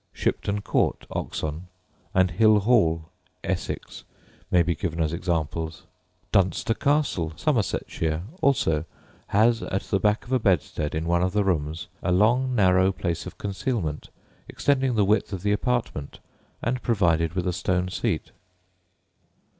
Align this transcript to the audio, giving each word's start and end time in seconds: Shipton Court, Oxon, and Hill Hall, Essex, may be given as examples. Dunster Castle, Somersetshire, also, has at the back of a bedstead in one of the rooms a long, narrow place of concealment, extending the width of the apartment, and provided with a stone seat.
Shipton 0.13 0.61
Court, 0.63 1.05
Oxon, 1.11 1.67
and 2.11 2.31
Hill 2.31 2.61
Hall, 2.61 3.11
Essex, 3.43 4.03
may 4.49 4.63
be 4.63 4.73
given 4.73 4.99
as 4.99 5.13
examples. 5.13 5.83
Dunster 6.31 6.73
Castle, 6.73 7.33
Somersetshire, 7.35 8.23
also, 8.41 8.85
has 9.27 9.61
at 9.61 9.83
the 9.83 9.99
back 9.99 10.25
of 10.25 10.31
a 10.31 10.39
bedstead 10.39 10.95
in 10.95 11.05
one 11.05 11.21
of 11.21 11.33
the 11.33 11.43
rooms 11.43 11.87
a 12.01 12.11
long, 12.11 12.55
narrow 12.55 12.91
place 12.91 13.27
of 13.27 13.37
concealment, 13.37 14.09
extending 14.49 14.95
the 14.95 15.05
width 15.05 15.33
of 15.33 15.43
the 15.43 15.51
apartment, 15.51 16.17
and 16.63 16.81
provided 16.81 17.35
with 17.35 17.45
a 17.45 17.53
stone 17.53 17.87
seat. 17.89 18.31